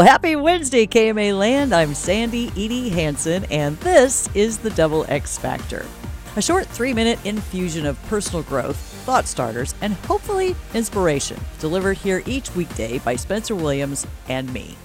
Happy 0.00 0.36
Wednesday, 0.36 0.86
KMA 0.86 1.36
Land. 1.36 1.74
I'm 1.74 1.92
Sandy 1.92 2.50
Edie 2.50 2.88
Hanson, 2.88 3.44
and 3.50 3.76
this 3.78 4.28
is 4.32 4.56
the 4.56 4.70
Double 4.70 5.04
X 5.08 5.36
Factor. 5.36 5.84
A 6.36 6.40
short 6.40 6.68
three 6.68 6.94
minute 6.94 7.18
infusion 7.26 7.84
of 7.84 8.00
personal 8.04 8.44
growth, 8.44 8.76
thought 8.76 9.26
starters, 9.26 9.74
and 9.80 9.94
hopefully 9.94 10.54
inspiration, 10.72 11.36
delivered 11.58 11.96
here 11.96 12.22
each 12.26 12.54
weekday 12.54 13.00
by 13.00 13.16
Spencer 13.16 13.56
Williams 13.56 14.06
and 14.28 14.52
me. 14.52 14.76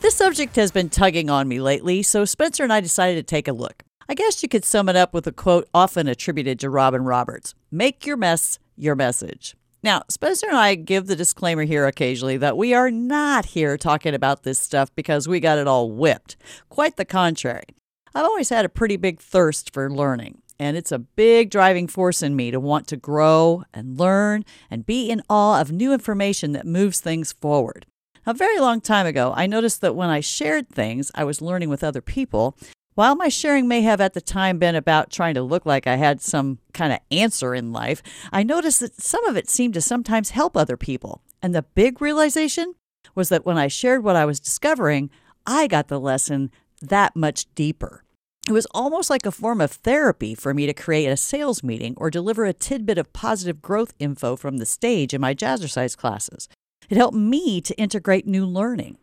This 0.00 0.14
subject 0.14 0.56
has 0.56 0.72
been 0.72 0.88
tugging 0.88 1.28
on 1.28 1.46
me 1.46 1.60
lately, 1.60 2.02
so 2.02 2.24
Spencer 2.24 2.62
and 2.62 2.72
I 2.72 2.80
decided 2.80 3.16
to 3.16 3.22
take 3.22 3.48
a 3.48 3.52
look. 3.52 3.82
I 4.08 4.14
guess 4.14 4.42
you 4.42 4.48
could 4.48 4.64
sum 4.64 4.88
it 4.88 4.96
up 4.96 5.12
with 5.12 5.26
a 5.26 5.32
quote 5.32 5.68
often 5.74 6.08
attributed 6.08 6.58
to 6.60 6.70
Robin 6.70 7.04
Roberts 7.04 7.54
Make 7.70 8.06
your 8.06 8.16
mess 8.16 8.58
your 8.78 8.94
message. 8.94 9.56
Now, 9.84 10.04
Spencer 10.08 10.46
and 10.48 10.56
I 10.56 10.76
give 10.76 11.08
the 11.08 11.14
disclaimer 11.14 11.64
here 11.64 11.86
occasionally 11.86 12.38
that 12.38 12.56
we 12.56 12.72
are 12.72 12.90
not 12.90 13.44
here 13.44 13.76
talking 13.76 14.14
about 14.14 14.42
this 14.42 14.58
stuff 14.58 14.88
because 14.94 15.28
we 15.28 15.40
got 15.40 15.58
it 15.58 15.68
all 15.68 15.90
whipped. 15.90 16.38
Quite 16.70 16.96
the 16.96 17.04
contrary. 17.04 17.66
I've 18.14 18.24
always 18.24 18.48
had 18.48 18.64
a 18.64 18.70
pretty 18.70 18.96
big 18.96 19.20
thirst 19.20 19.74
for 19.74 19.90
learning, 19.90 20.40
and 20.58 20.74
it's 20.78 20.90
a 20.90 20.98
big 20.98 21.50
driving 21.50 21.86
force 21.86 22.22
in 22.22 22.34
me 22.34 22.50
to 22.50 22.58
want 22.58 22.86
to 22.88 22.96
grow 22.96 23.64
and 23.74 23.98
learn 23.98 24.46
and 24.70 24.86
be 24.86 25.10
in 25.10 25.20
awe 25.28 25.60
of 25.60 25.70
new 25.70 25.92
information 25.92 26.52
that 26.52 26.64
moves 26.64 27.00
things 27.00 27.34
forward. 27.34 27.84
A 28.24 28.32
very 28.32 28.58
long 28.58 28.80
time 28.80 29.04
ago, 29.04 29.34
I 29.36 29.46
noticed 29.46 29.82
that 29.82 29.94
when 29.94 30.08
I 30.08 30.20
shared 30.20 30.70
things 30.70 31.10
I 31.14 31.24
was 31.24 31.42
learning 31.42 31.68
with 31.68 31.84
other 31.84 32.00
people, 32.00 32.56
while 32.94 33.16
my 33.16 33.28
sharing 33.28 33.66
may 33.66 33.82
have 33.82 34.00
at 34.00 34.14
the 34.14 34.20
time 34.20 34.58
been 34.58 34.74
about 34.74 35.10
trying 35.10 35.34
to 35.34 35.42
look 35.42 35.66
like 35.66 35.86
I 35.86 35.96
had 35.96 36.20
some 36.20 36.58
kind 36.72 36.92
of 36.92 37.00
answer 37.10 37.54
in 37.54 37.72
life, 37.72 38.02
I 38.32 38.42
noticed 38.42 38.80
that 38.80 39.00
some 39.00 39.24
of 39.26 39.36
it 39.36 39.50
seemed 39.50 39.74
to 39.74 39.80
sometimes 39.80 40.30
help 40.30 40.56
other 40.56 40.76
people. 40.76 41.22
And 41.42 41.54
the 41.54 41.62
big 41.62 42.00
realization 42.00 42.74
was 43.14 43.28
that 43.28 43.44
when 43.44 43.58
I 43.58 43.68
shared 43.68 44.04
what 44.04 44.16
I 44.16 44.24
was 44.24 44.40
discovering, 44.40 45.10
I 45.46 45.66
got 45.66 45.88
the 45.88 46.00
lesson 46.00 46.50
that 46.80 47.16
much 47.16 47.52
deeper. 47.54 48.04
It 48.46 48.52
was 48.52 48.66
almost 48.72 49.08
like 49.08 49.24
a 49.24 49.32
form 49.32 49.60
of 49.60 49.72
therapy 49.72 50.34
for 50.34 50.52
me 50.52 50.66
to 50.66 50.74
create 50.74 51.06
a 51.06 51.16
sales 51.16 51.62
meeting 51.62 51.94
or 51.96 52.10
deliver 52.10 52.44
a 52.44 52.52
tidbit 52.52 52.98
of 52.98 53.12
positive 53.12 53.62
growth 53.62 53.94
info 53.98 54.36
from 54.36 54.58
the 54.58 54.66
stage 54.66 55.14
in 55.14 55.20
my 55.20 55.34
jazzercise 55.34 55.96
classes. 55.96 56.48
It 56.90 56.98
helped 56.98 57.16
me 57.16 57.62
to 57.62 57.74
integrate 57.76 58.26
new 58.26 58.44
learning. 58.44 58.98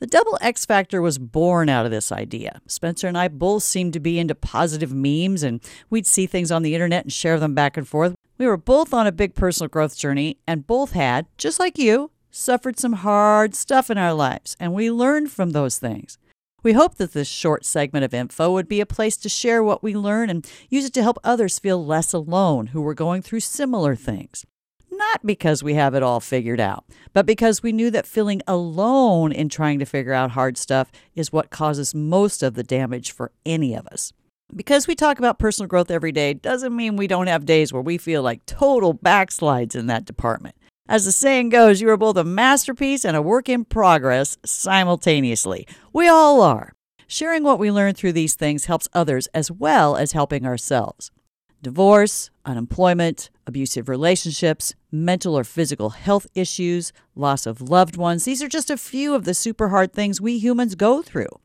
The 0.00 0.06
double 0.06 0.38
X 0.40 0.64
Factor 0.64 1.02
was 1.02 1.18
born 1.18 1.68
out 1.68 1.84
of 1.84 1.90
this 1.90 2.12
idea. 2.12 2.60
Spencer 2.68 3.08
and 3.08 3.18
I 3.18 3.26
both 3.26 3.64
seemed 3.64 3.92
to 3.94 4.00
be 4.00 4.20
into 4.20 4.36
positive 4.36 4.92
memes, 4.92 5.42
and 5.42 5.60
we'd 5.90 6.06
see 6.06 6.24
things 6.24 6.52
on 6.52 6.62
the 6.62 6.72
internet 6.72 7.04
and 7.04 7.12
share 7.12 7.40
them 7.40 7.52
back 7.52 7.76
and 7.76 7.86
forth. 7.86 8.14
We 8.38 8.46
were 8.46 8.56
both 8.56 8.94
on 8.94 9.08
a 9.08 9.12
big 9.12 9.34
personal 9.34 9.68
growth 9.68 9.96
journey, 9.96 10.38
and 10.46 10.68
both 10.68 10.92
had, 10.92 11.26
just 11.36 11.58
like 11.58 11.78
you, 11.78 12.12
suffered 12.30 12.78
some 12.78 12.92
hard 12.92 13.56
stuff 13.56 13.90
in 13.90 13.98
our 13.98 14.14
lives, 14.14 14.56
and 14.60 14.72
we 14.72 14.88
learned 14.88 15.32
from 15.32 15.50
those 15.50 15.80
things. 15.80 16.16
We 16.62 16.74
hope 16.74 16.94
that 16.96 17.12
this 17.12 17.28
short 17.28 17.64
segment 17.64 18.04
of 18.04 18.14
info 18.14 18.52
would 18.52 18.68
be 18.68 18.80
a 18.80 18.86
place 18.86 19.16
to 19.16 19.28
share 19.28 19.64
what 19.64 19.82
we 19.82 19.96
learn 19.96 20.30
and 20.30 20.48
use 20.68 20.84
it 20.84 20.94
to 20.94 21.02
help 21.02 21.18
others 21.24 21.58
feel 21.58 21.84
less 21.84 22.12
alone 22.12 22.68
who 22.68 22.82
were 22.82 22.94
going 22.94 23.22
through 23.22 23.40
similar 23.40 23.96
things 23.96 24.46
not 24.98 25.24
because 25.24 25.62
we 25.62 25.74
have 25.74 25.94
it 25.94 26.02
all 26.02 26.20
figured 26.20 26.60
out, 26.60 26.84
but 27.12 27.24
because 27.24 27.62
we 27.62 27.72
knew 27.72 27.90
that 27.90 28.06
feeling 28.06 28.42
alone 28.46 29.32
in 29.32 29.48
trying 29.48 29.78
to 29.78 29.86
figure 29.86 30.12
out 30.12 30.32
hard 30.32 30.58
stuff 30.58 30.90
is 31.14 31.32
what 31.32 31.50
causes 31.50 31.94
most 31.94 32.42
of 32.42 32.54
the 32.54 32.62
damage 32.62 33.12
for 33.12 33.32
any 33.46 33.74
of 33.74 33.86
us. 33.86 34.12
Because 34.54 34.86
we 34.86 34.94
talk 34.94 35.18
about 35.18 35.38
personal 35.38 35.68
growth 35.68 35.90
every 35.90 36.12
day 36.12 36.34
doesn't 36.34 36.74
mean 36.74 36.96
we 36.96 37.06
don't 37.06 37.26
have 37.26 37.46
days 37.46 37.72
where 37.72 37.82
we 37.82 37.98
feel 37.98 38.22
like 38.22 38.44
total 38.46 38.94
backslides 38.94 39.76
in 39.76 39.86
that 39.86 40.04
department. 40.04 40.56
As 40.88 41.04
the 41.04 41.12
saying 41.12 41.50
goes, 41.50 41.82
you 41.82 41.90
are 41.90 41.98
both 41.98 42.16
a 42.16 42.24
masterpiece 42.24 43.04
and 43.04 43.14
a 43.14 43.22
work 43.22 43.48
in 43.48 43.66
progress 43.66 44.38
simultaneously. 44.44 45.66
We 45.92 46.08
all 46.08 46.40
are. 46.40 46.72
Sharing 47.06 47.42
what 47.42 47.58
we 47.58 47.70
learn 47.70 47.94
through 47.94 48.12
these 48.12 48.34
things 48.34 48.64
helps 48.64 48.88
others 48.94 49.28
as 49.28 49.50
well 49.50 49.96
as 49.96 50.12
helping 50.12 50.46
ourselves. 50.46 51.10
Divorce, 51.60 52.30
unemployment, 52.44 53.30
abusive 53.46 53.88
relationships, 53.88 54.74
mental 54.92 55.36
or 55.36 55.42
physical 55.42 55.90
health 55.90 56.26
issues, 56.34 56.92
loss 57.16 57.46
of 57.46 57.60
loved 57.60 57.96
ones. 57.96 58.24
These 58.24 58.42
are 58.42 58.48
just 58.48 58.70
a 58.70 58.76
few 58.76 59.14
of 59.14 59.24
the 59.24 59.34
super 59.34 59.70
hard 59.70 59.92
things 59.92 60.20
we 60.20 60.38
humans 60.38 60.76
go 60.76 61.02
through. 61.02 61.40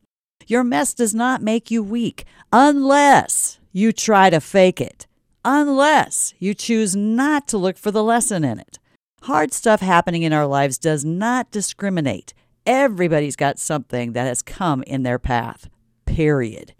Your 0.46 0.62
mess 0.62 0.94
does 0.94 1.14
not 1.14 1.42
make 1.42 1.70
you 1.70 1.82
weak 1.82 2.24
unless 2.52 3.58
you 3.72 3.92
try 3.92 4.30
to 4.30 4.40
fake 4.40 4.80
it, 4.80 5.08
unless 5.44 6.32
you 6.38 6.54
choose 6.54 6.94
not 6.94 7.48
to 7.48 7.58
look 7.58 7.76
for 7.76 7.90
the 7.90 8.04
lesson 8.04 8.44
in 8.44 8.60
it. 8.60 8.78
Hard 9.22 9.52
stuff 9.52 9.80
happening 9.80 10.22
in 10.22 10.32
our 10.32 10.46
lives 10.46 10.78
does 10.78 11.04
not 11.04 11.50
discriminate. 11.50 12.34
Everybody's 12.66 13.36
got 13.36 13.58
something 13.58 14.12
that 14.12 14.26
has 14.26 14.42
come 14.42 14.84
in 14.84 15.02
their 15.02 15.18
path, 15.18 15.68
period. 16.06 16.72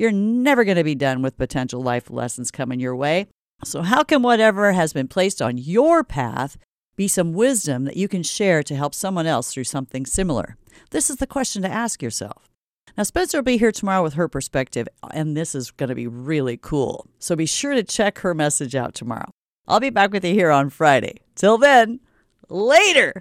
You're 0.00 0.12
never 0.12 0.64
going 0.64 0.78
to 0.78 0.82
be 0.82 0.94
done 0.94 1.20
with 1.20 1.36
potential 1.36 1.82
life 1.82 2.08
lessons 2.10 2.50
coming 2.50 2.80
your 2.80 2.96
way. 2.96 3.26
So, 3.64 3.82
how 3.82 4.02
can 4.02 4.22
whatever 4.22 4.72
has 4.72 4.94
been 4.94 5.08
placed 5.08 5.42
on 5.42 5.58
your 5.58 6.02
path 6.02 6.56
be 6.96 7.06
some 7.06 7.34
wisdom 7.34 7.84
that 7.84 7.98
you 7.98 8.08
can 8.08 8.22
share 8.22 8.62
to 8.62 8.74
help 8.74 8.94
someone 8.94 9.26
else 9.26 9.52
through 9.52 9.64
something 9.64 10.06
similar? 10.06 10.56
This 10.88 11.10
is 11.10 11.16
the 11.16 11.26
question 11.26 11.60
to 11.60 11.68
ask 11.68 12.02
yourself. 12.02 12.48
Now, 12.96 13.02
Spencer 13.02 13.36
will 13.36 13.42
be 13.42 13.58
here 13.58 13.72
tomorrow 13.72 14.02
with 14.02 14.14
her 14.14 14.26
perspective, 14.26 14.88
and 15.12 15.36
this 15.36 15.54
is 15.54 15.70
going 15.70 15.90
to 15.90 15.94
be 15.94 16.06
really 16.06 16.56
cool. 16.56 17.06
So, 17.18 17.36
be 17.36 17.44
sure 17.44 17.74
to 17.74 17.82
check 17.82 18.20
her 18.20 18.32
message 18.32 18.74
out 18.74 18.94
tomorrow. 18.94 19.28
I'll 19.68 19.80
be 19.80 19.90
back 19.90 20.12
with 20.12 20.24
you 20.24 20.32
here 20.32 20.50
on 20.50 20.70
Friday. 20.70 21.20
Till 21.34 21.58
then, 21.58 22.00
later. 22.48 23.12